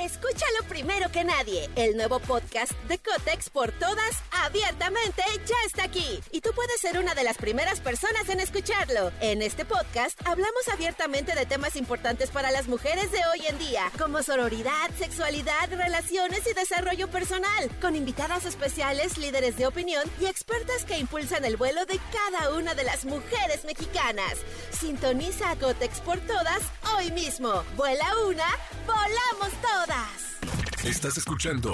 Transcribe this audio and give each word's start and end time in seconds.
Escúchalo 0.00 0.64
primero 0.66 1.12
que 1.12 1.24
nadie. 1.24 1.68
El 1.76 1.94
nuevo 1.94 2.20
podcast 2.20 2.72
de 2.88 2.98
Cotex 2.98 3.50
por 3.50 3.70
todas, 3.72 4.22
abiertamente, 4.30 5.22
ya 5.44 5.54
está 5.66 5.84
aquí. 5.84 6.20
Y 6.32 6.40
tú 6.40 6.52
puedes 6.54 6.80
ser 6.80 6.98
una 6.98 7.14
de 7.14 7.22
las 7.22 7.36
primeras 7.36 7.80
personas 7.80 8.26
en 8.30 8.40
escucharlo. 8.40 9.12
En 9.20 9.42
este 9.42 9.66
podcast 9.66 10.18
hablamos 10.24 10.68
abiertamente 10.72 11.34
de 11.34 11.44
temas 11.44 11.76
importantes 11.76 12.30
para 12.30 12.50
las 12.50 12.66
mujeres 12.66 13.12
de 13.12 13.18
hoy 13.26 13.46
en 13.46 13.58
día, 13.58 13.92
como 13.98 14.22
sororidad, 14.22 14.90
sexualidad, 14.98 15.68
relaciones 15.68 16.46
y 16.50 16.54
desarrollo 16.54 17.08
personal, 17.08 17.70
con 17.82 17.94
invitadas 17.94 18.46
especiales, 18.46 19.18
líderes 19.18 19.58
de 19.58 19.66
opinión 19.66 20.10
y 20.18 20.24
expertas 20.24 20.86
que 20.86 20.98
impulsan 20.98 21.44
el 21.44 21.58
vuelo 21.58 21.84
de 21.84 22.00
cada 22.10 22.54
una 22.54 22.74
de 22.74 22.84
las 22.84 23.04
mujeres 23.04 23.66
mexicanas. 23.66 24.38
Sintoniza 24.80 25.50
a 25.50 25.56
Cotex 25.56 26.00
por 26.00 26.18
todas 26.20 26.62
hoy 26.96 27.10
mismo. 27.12 27.52
Vuela 27.76 28.06
una, 28.26 28.46
volamos 28.86 29.52
todas. 29.60 30.38
Estás 30.84 31.18
escuchando 31.18 31.72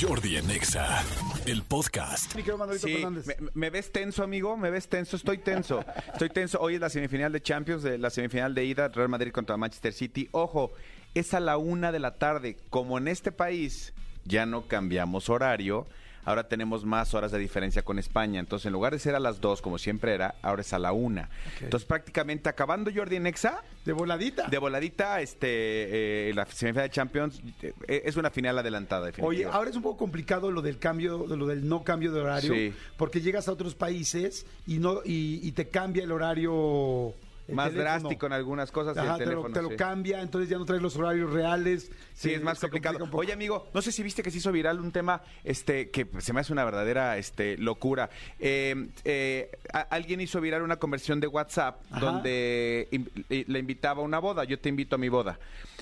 Jordi 0.00 0.36
en 0.38 0.50
Exa, 0.50 1.02
el 1.44 1.62
podcast. 1.62 2.34
Mi 2.34 2.42
querido 2.42 2.56
Manolito 2.56 2.86
Sí, 2.86 2.94
Fernández. 2.94 3.26
me, 3.26 3.36
me 3.52 3.68
ves 3.70 3.92
tenso, 3.92 4.22
amigo, 4.22 4.56
me 4.56 4.70
ves 4.70 4.88
tenso, 4.88 5.16
estoy 5.16 5.36
tenso. 5.38 5.84
Estoy 6.12 6.30
tenso. 6.30 6.58
Hoy 6.60 6.76
es 6.76 6.80
la 6.80 6.88
semifinal 6.88 7.30
de 7.32 7.42
Champions, 7.42 7.82
de 7.82 7.98
la 7.98 8.08
semifinal 8.08 8.54
de 8.54 8.64
ida, 8.64 8.88
Real 8.88 9.10
Madrid 9.10 9.32
contra 9.32 9.58
Manchester 9.58 9.92
City. 9.92 10.28
Ojo, 10.32 10.72
es 11.14 11.34
a 11.34 11.40
la 11.40 11.58
una 11.58 11.92
de 11.92 11.98
la 11.98 12.14
tarde. 12.16 12.56
Como 12.70 12.96
en 12.96 13.08
este 13.08 13.32
país 13.32 13.92
ya 14.24 14.46
no 14.46 14.66
cambiamos 14.66 15.28
horario, 15.28 15.86
ahora 16.26 16.46
tenemos 16.48 16.84
más 16.84 17.14
horas 17.14 17.32
de 17.32 17.38
diferencia 17.38 17.80
con 17.82 17.98
España. 17.98 18.38
Entonces, 18.40 18.66
en 18.66 18.74
lugar 18.74 18.92
de 18.92 18.98
ser 18.98 19.14
a 19.14 19.20
las 19.20 19.40
dos, 19.40 19.62
como 19.62 19.78
siempre 19.78 20.12
era, 20.12 20.34
ahora 20.42 20.60
es 20.60 20.72
a 20.74 20.78
la 20.78 20.92
una. 20.92 21.30
Entonces, 21.62 21.86
prácticamente 21.88 22.50
acabando 22.50 22.90
Jordi 22.94 23.16
en 23.16 23.26
Exa, 23.26 23.62
De 23.86 23.92
voladita. 23.94 24.48
de 24.48 24.58
voladita, 24.58 25.20
este, 25.22 26.28
eh, 26.30 26.34
la 26.34 26.44
semifinal 26.46 26.88
de 26.88 26.90
Champions 26.94 27.40
eh, 27.62 28.02
es 28.04 28.16
una 28.16 28.30
final 28.30 28.58
adelantada. 28.58 29.10
Oye, 29.22 29.46
ahora 29.46 29.70
es 29.70 29.76
un 29.76 29.82
poco 29.82 29.96
complicado 29.96 30.50
lo 30.50 30.60
del 30.60 30.78
cambio, 30.78 31.26
lo 31.26 31.46
del 31.46 31.66
no 31.66 31.82
cambio 31.84 32.12
de 32.12 32.20
horario, 32.20 32.52
Sí. 32.52 32.74
porque 32.98 33.20
llegas 33.22 33.48
a 33.48 33.52
otros 33.52 33.74
países 33.74 34.44
y 34.66 34.78
no 34.78 35.00
y, 35.04 35.40
y 35.46 35.52
te 35.52 35.68
cambia 35.68 36.02
el 36.04 36.12
horario 36.12 37.14
más 37.54 37.70
teléfono. 37.70 37.90
drástico 38.00 38.26
en 38.26 38.32
algunas 38.32 38.72
cosas 38.72 38.96
y 38.96 39.00
Ajá, 39.00 39.18
te, 39.18 39.26
lo, 39.26 39.44
te 39.50 39.62
lo 39.62 39.68
sí. 39.70 39.76
cambia, 39.76 40.20
entonces 40.22 40.48
ya 40.50 40.58
no 40.58 40.64
traes 40.64 40.82
los 40.82 40.96
horarios 40.96 41.32
reales. 41.32 41.90
Sí, 42.14 42.32
es 42.32 42.42
más 42.42 42.58
complica 42.60 42.90
complicado. 42.90 43.18
Oye, 43.18 43.32
amigo, 43.32 43.68
no 43.74 43.82
sé 43.82 43.92
si 43.92 44.02
viste 44.02 44.22
que 44.22 44.30
se 44.30 44.38
hizo 44.38 44.50
viral 44.52 44.80
un 44.80 44.90
tema 44.92 45.22
este 45.44 45.90
que 45.90 46.06
se 46.18 46.32
me 46.32 46.40
hace 46.40 46.52
una 46.52 46.64
verdadera 46.64 47.16
este, 47.18 47.56
locura. 47.58 48.10
Eh, 48.38 48.88
eh, 49.04 49.50
a- 49.72 49.80
alguien 49.80 50.20
hizo 50.20 50.40
viral 50.40 50.62
una 50.62 50.76
conversión 50.76 51.20
de 51.20 51.26
WhatsApp 51.26 51.80
Ajá. 51.90 52.00
donde 52.00 52.88
in- 52.90 53.10
eh, 53.30 53.44
le 53.46 53.58
invitaba 53.58 54.00
a 54.02 54.04
una 54.04 54.18
boda. 54.18 54.44
Yo 54.44 54.58
te 54.58 54.68
invito 54.68 54.96
a 54.96 54.98
mi 54.98 55.08
boda. 55.08 55.38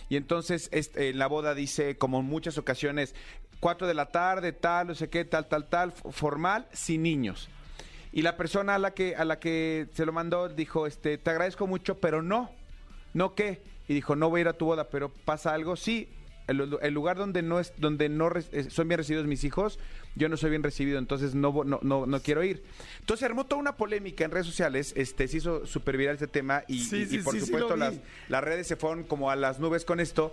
Y 0.09 0.17
entonces 0.17 0.69
este, 0.73 1.09
en 1.11 1.19
la 1.19 1.27
boda 1.29 1.55
dice, 1.55 1.97
como 1.97 2.21
en 2.21 2.27
muchas 2.27 2.59
ocasiones, 2.59 3.15
4 3.61 3.87
de 3.87 3.95
la 3.95 4.07
tarde, 4.07 4.53
tal, 4.53 4.89
no 4.89 4.95
sé 4.95 5.09
qué, 5.09 5.25
tal, 5.25 5.47
tal, 5.49 5.69
tal, 5.69 5.93
formal, 5.93 6.67
sin 6.73 7.03
niños. 7.03 7.49
Y 8.15 8.23
la 8.23 8.37
persona 8.37 8.77
a 8.77 8.79
la 8.79 8.93
que 8.95 9.17
a 9.17 9.25
la 9.25 9.39
que 9.41 9.89
se 9.93 10.07
lo 10.07 10.13
mandó 10.13 10.49
dijo, 10.49 10.87
este, 10.87 11.19
te 11.19 11.31
agradezco 11.31 11.67
mucho, 11.67 11.99
pero 11.99 12.23
no. 12.23 12.51
¿No 13.13 13.35
qué? 13.35 13.61
Y 13.89 13.95
dijo, 13.95 14.15
no 14.17 14.31
voy 14.31 14.39
a 14.39 14.43
ir 14.43 14.49
a 14.49 14.53
tu 14.55 14.67
boda, 14.67 14.89
pero 14.89 15.09
pasa 15.11 15.53
algo. 15.53 15.75
Sí, 15.77 16.09
el, 16.47 16.79
el 16.81 16.95
lugar 16.95 17.17
donde 17.17 17.43
no 17.43 17.59
es 17.59 17.73
donde 17.77 18.09
no 18.09 18.29
re- 18.29 18.45
eh, 18.53 18.71
son 18.71 18.87
bien 18.89 18.99
recibidos 18.99 19.27
mis 19.27 19.43
hijos, 19.45 19.79
yo 20.15 20.29
no 20.29 20.37
soy 20.37 20.51
bien 20.51 20.63
recibido, 20.63 20.99
entonces 20.99 21.35
no 21.35 21.65
no, 21.65 21.81
no, 21.83 22.07
no 22.07 22.21
quiero 22.21 22.45
ir. 22.45 22.63
Entonces 23.01 23.25
armó 23.25 23.47
toda 23.47 23.61
una 23.61 23.77
polémica 23.77 24.25
en 24.25 24.31
redes 24.31 24.47
sociales, 24.47 24.93
este 24.97 25.27
se 25.27 25.39
hizo 25.39 25.67
súper 25.67 25.97
viral 25.97 26.15
este 26.15 26.29
tema 26.29 26.63
y, 26.69 26.81
Sí, 26.85 26.97
y- 26.99 27.03
y 27.03 27.07
sí, 27.07 27.19
por 27.19 27.35
sí, 27.35 27.41
sí 27.41 27.47
supuesto 27.47 27.77
las, 27.77 27.95
las 28.29 28.45
redes 28.45 28.67
se 28.69 28.77
fueron 28.77 29.03
como 29.05 29.31
a 29.31 29.37
las 29.37 29.59
nubes 29.59 29.85
con 29.85 29.99
esto. 30.01 30.33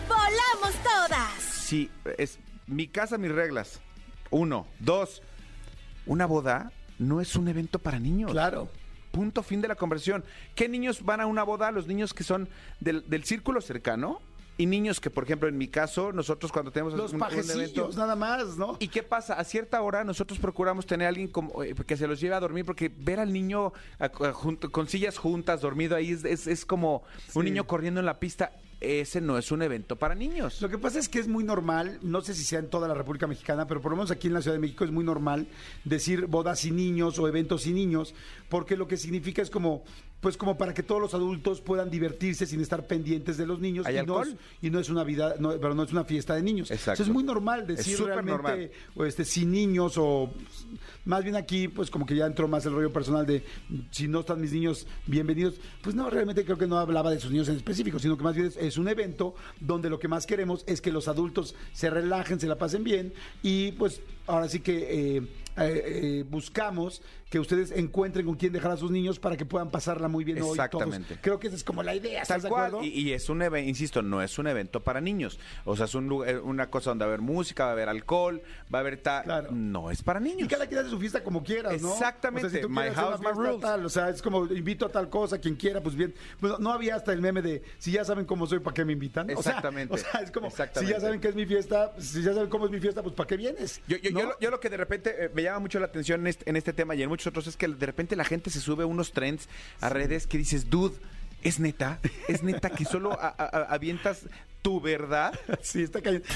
volamos 0.07 0.75
todas. 0.83 1.33
sí, 1.43 1.89
es 2.17 2.39
mi 2.67 2.87
casa, 2.87 3.17
mis 3.17 3.31
reglas. 3.31 3.79
Uno, 4.29 4.65
dos, 4.79 5.21
una 6.05 6.25
boda 6.25 6.71
no 6.99 7.19
es 7.21 7.35
un 7.35 7.47
evento 7.47 7.79
para 7.79 7.99
niños. 7.99 8.31
Claro. 8.31 8.69
Punto 9.11 9.43
fin 9.43 9.61
de 9.61 9.67
la 9.67 9.75
conversión. 9.75 10.23
¿Qué 10.55 10.69
niños 10.69 11.03
van 11.03 11.19
a 11.19 11.25
una 11.25 11.43
boda? 11.43 11.71
Los 11.71 11.87
niños 11.87 12.13
que 12.13 12.23
son 12.23 12.47
del, 12.79 13.03
del 13.09 13.25
círculo 13.25 13.59
cercano 13.59 14.21
y 14.57 14.67
niños 14.67 15.01
que, 15.01 15.09
por 15.09 15.23
ejemplo, 15.25 15.49
en 15.49 15.57
mi 15.57 15.67
caso, 15.67 16.13
nosotros 16.13 16.51
cuando 16.51 16.71
tenemos 16.71 16.93
Los 16.93 17.11
un, 17.11 17.15
un 17.15 17.19
pajecillos, 17.19 17.55
evento... 17.57 17.89
nada 17.97 18.15
más, 18.15 18.57
¿no? 18.57 18.77
¿Y 18.79 18.87
qué 18.87 19.03
pasa? 19.03 19.33
A 19.33 19.43
cierta 19.43 19.81
hora 19.81 20.03
nosotros 20.05 20.39
procuramos 20.39 20.85
tener 20.85 21.07
a 21.07 21.09
alguien 21.09 21.27
como, 21.27 21.61
eh, 21.63 21.73
que 21.85 21.97
se 21.97 22.07
los 22.07 22.21
lleve 22.21 22.35
a 22.35 22.39
dormir 22.39 22.63
porque 22.63 22.87
ver 22.95 23.19
al 23.19 23.33
niño 23.33 23.73
a- 23.99 24.05
a- 24.05 24.33
junto- 24.33 24.71
con 24.71 24.87
sillas 24.87 25.17
juntas, 25.17 25.59
dormido 25.61 25.95
ahí, 25.97 26.11
es, 26.11 26.23
es- 26.23 26.47
es 26.47 26.65
como 26.65 27.03
un 27.33 27.43
niño 27.45 27.65
corriendo 27.67 27.99
en 27.99 28.05
la 28.05 28.17
pista. 28.19 28.51
Ese 28.81 29.21
no 29.21 29.37
es 29.37 29.51
un 29.51 29.61
evento 29.61 29.95
para 29.95 30.15
niños. 30.15 30.59
Lo 30.59 30.67
que 30.67 30.79
pasa 30.79 30.97
es 30.97 31.07
que 31.07 31.19
es 31.19 31.27
muy 31.27 31.43
normal, 31.43 31.99
no 32.01 32.21
sé 32.21 32.33
si 32.33 32.43
sea 32.43 32.57
en 32.57 32.67
toda 32.67 32.87
la 32.87 32.95
República 32.95 33.27
Mexicana, 33.27 33.67
pero 33.67 33.79
por 33.79 33.91
lo 33.91 33.97
menos 33.97 34.09
aquí 34.09 34.27
en 34.27 34.33
la 34.33 34.41
Ciudad 34.41 34.55
de 34.55 34.59
México 34.59 34.83
es 34.83 34.89
muy 34.89 35.05
normal 35.05 35.45
decir 35.85 36.25
bodas 36.25 36.61
sin 36.61 36.77
niños 36.77 37.19
o 37.19 37.27
eventos 37.27 37.61
sin 37.61 37.75
niños, 37.75 38.15
porque 38.49 38.75
lo 38.75 38.87
que 38.87 38.97
significa 38.97 39.43
es 39.43 39.51
como, 39.51 39.83
pues 40.21 40.37
como 40.37 40.57
para 40.57 40.73
que 40.73 40.83
todos 40.83 41.01
los 41.01 41.13
adultos 41.15 41.61
puedan 41.61 41.89
divertirse 41.89 42.45
sin 42.45 42.61
estar 42.61 42.85
pendientes 42.85 43.37
de 43.37 43.47
los 43.47 43.59
niños. 43.59 43.87
¿Hay 43.87 43.97
y 43.97 44.05
no, 44.05 44.21
es, 44.21 44.35
y 44.61 44.69
no 44.69 44.79
es 44.79 44.89
una 44.89 45.03
vida, 45.03 45.35
no, 45.39 45.49
pero 45.59 45.73
no 45.73 45.83
es 45.83 45.91
una 45.91 46.05
fiesta 46.05 46.35
de 46.35 46.43
niños. 46.43 46.69
Exacto. 46.69 47.01
Es 47.01 47.09
muy 47.09 47.23
normal 47.23 47.61
Es 47.61 47.77
decir 47.77 47.97
súper 47.97 48.13
realmente 48.13 48.37
normal. 48.37 48.71
o 48.95 49.05
este, 49.05 49.25
sin 49.25 49.51
niños 49.51 49.95
o 49.97 50.31
más 51.05 51.23
bien 51.23 51.35
aquí, 51.35 51.67
pues 51.67 51.89
como 51.89 52.05
que 52.05 52.15
ya 52.15 52.27
entró 52.27 52.47
más 52.47 52.65
el 52.67 52.73
rollo 52.73 52.93
personal 52.93 53.25
de 53.25 53.43
si 53.89 54.07
no 54.07 54.19
están 54.19 54.39
mis 54.39 54.53
niños 54.53 54.85
bienvenidos. 55.07 55.55
Pues 55.81 55.95
no, 55.95 56.09
realmente 56.09 56.45
creo 56.45 56.57
que 56.57 56.67
no 56.67 56.77
hablaba 56.77 57.09
de 57.09 57.19
sus 57.19 57.31
niños 57.31 57.49
en 57.49 57.55
específico, 57.55 57.97
sino 57.97 58.15
que 58.15 58.23
más 58.23 58.35
bien 58.35 58.47
es, 58.47 58.57
es 58.57 58.77
un 58.77 58.87
evento 58.87 59.33
donde 59.59 59.89
lo 59.89 59.97
que 59.97 60.07
más 60.07 60.27
queremos 60.27 60.63
es 60.67 60.81
que 60.81 60.91
los 60.91 61.07
adultos 61.07 61.55
se 61.73 61.89
relajen, 61.89 62.39
se 62.39 62.47
la 62.47 62.59
pasen 62.59 62.83
bien 62.83 63.11
y 63.41 63.71
pues 63.71 64.01
ahora 64.27 64.47
sí 64.47 64.59
que 64.59 65.17
eh, 65.17 65.27
eh, 65.57 65.83
eh, 65.85 66.25
buscamos 66.29 67.01
que 67.29 67.39
ustedes 67.39 67.71
encuentren 67.71 68.25
con 68.25 68.35
quién 68.35 68.51
dejar 68.51 68.71
a 68.71 68.77
sus 68.77 68.91
niños 68.91 69.17
para 69.17 69.37
que 69.37 69.45
puedan 69.45 69.71
pasarla 69.71 70.09
muy 70.09 70.25
bien 70.25 70.37
hoy 70.37 70.43
todos. 70.43 70.57
Exactamente. 70.57 71.17
Creo 71.21 71.39
que 71.39 71.47
esa 71.47 71.55
es 71.55 71.63
como 71.63 71.81
la 71.81 71.95
idea, 71.95 72.23
¿estás 72.23 72.37
Tal 72.37 72.41
de 72.43 72.49
cual, 72.49 72.65
acuerdo? 72.65 72.85
y, 72.85 72.89
y 72.89 73.13
es 73.13 73.29
un 73.29 73.41
evento, 73.41 73.69
insisto, 73.69 74.01
no 74.01 74.21
es 74.21 74.37
un 74.37 74.47
evento 74.47 74.83
para 74.83 74.99
niños. 74.99 75.39
O 75.63 75.77
sea, 75.77 75.85
es 75.85 75.95
un 75.95 76.07
lugar- 76.09 76.41
una 76.41 76.69
cosa 76.69 76.89
donde 76.91 77.05
va 77.05 77.11
a 77.11 77.13
haber 77.13 77.21
música, 77.21 77.63
va 77.63 77.69
a 77.69 77.73
haber 77.73 77.87
alcohol, 77.87 78.41
va 78.73 78.79
a 78.79 78.81
haber 78.81 78.97
tal. 78.97 79.23
Claro. 79.23 79.49
No 79.53 79.89
es 79.91 80.03
para 80.03 80.19
niños. 80.19 80.41
Y 80.41 80.47
cada 80.47 80.67
quien 80.67 80.81
hace 80.81 80.89
su 80.89 80.99
fiesta 80.99 81.23
como 81.23 81.41
quieras, 81.41 81.81
¿no? 81.81 81.93
Exactamente. 81.93 82.47
O 82.47 82.49
sea, 82.49 82.59
si 82.59 82.63
tú 82.63 82.69
My 82.69 82.75
quieres 82.81 82.97
hacer 82.97 83.05
house, 83.11 83.19
una 83.21 83.29
my 83.29 83.35
fiesta 83.35 83.49
rules. 83.51 83.61
tal, 83.61 83.85
o 83.85 83.89
sea, 83.89 84.09
es 84.09 84.21
como 84.21 84.45
invito 84.47 84.85
a 84.85 84.89
tal 84.89 85.09
cosa, 85.09 85.39
quien 85.39 85.55
quiera, 85.55 85.81
pues 85.81 85.95
bien. 85.95 86.13
Pues 86.39 86.59
no 86.59 86.71
había 86.73 86.95
hasta 86.95 87.13
el 87.13 87.21
meme 87.21 87.41
de 87.41 87.61
si 87.77 87.91
ya 87.93 88.03
saben 88.03 88.25
cómo 88.25 88.45
soy, 88.45 88.59
¿para 88.59 88.73
qué 88.73 88.83
me 88.83 88.91
invitan? 88.91 89.29
O 89.31 89.41
sea, 89.41 89.51
Exactamente. 89.53 89.93
O 89.95 89.97
sea, 89.97 90.19
es 90.19 90.31
como 90.31 90.47
si 90.49 90.53
Exactamente. 90.53 90.93
ya 90.93 90.99
saben 90.99 91.21
que 91.21 91.29
es 91.29 91.35
mi 91.35 91.45
fiesta, 91.45 91.93
si 91.97 92.21
ya 92.23 92.33
saben 92.33 92.49
cómo 92.49 92.65
es 92.65 92.71
mi 92.71 92.79
fiesta, 92.81 93.01
pues 93.01 93.15
¿para 93.15 93.27
qué 93.27 93.37
vienes? 93.37 93.81
Yo, 93.87 93.95
yo, 93.97 94.11
¿No? 94.11 94.19
yo, 94.19 94.25
lo- 94.27 94.39
yo 94.41 94.51
lo 94.51 94.59
que 94.59 94.69
de 94.69 94.75
repente 94.77 95.15
eh, 95.17 95.31
me 95.33 95.43
llama 95.51 95.59
mucho 95.61 95.79
la 95.79 95.85
atención 95.85 96.21
en 96.21 96.27
este, 96.27 96.49
en 96.49 96.55
este 96.55 96.73
tema 96.73 96.95
y 96.95 97.03
en 97.03 97.09
muchos 97.09 97.27
otros 97.27 97.47
es 97.47 97.55
que 97.57 97.67
de 97.67 97.85
repente 97.85 98.15
la 98.15 98.25
gente 98.25 98.49
se 98.49 98.59
sube 98.59 98.83
a 98.83 98.85
unos 98.87 99.11
trends 99.11 99.47
a 99.81 99.89
redes 99.89 100.27
que 100.27 100.37
dices, 100.37 100.69
dude, 100.69 100.95
es 101.43 101.59
neta, 101.59 101.99
es 102.27 102.43
neta 102.43 102.69
que 102.69 102.85
solo 102.85 103.13
a- 103.13 103.27
a- 103.37 103.43
a- 103.45 103.73
avientas 103.73 104.21
tu 104.61 104.79
verdad. 104.81 105.33
Sí, 105.63 105.81
está 105.83 106.01
cayendo. 106.01 106.27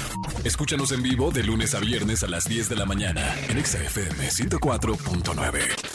Escúchanos 0.44 0.92
en 0.92 1.04
vivo 1.04 1.32
de 1.32 1.44
lunes 1.44 1.76
a 1.76 1.80
viernes 1.80 2.24
a 2.24 2.28
las 2.28 2.46
10 2.50 2.70
de 2.70 2.76
la 2.76 2.86
mañana 2.86 3.22
en 3.50 3.58
Exa 3.58 3.82
FM 3.84 4.30
104.9. 4.30 5.95